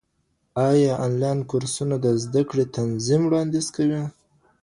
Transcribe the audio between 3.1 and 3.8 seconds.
وړاندیز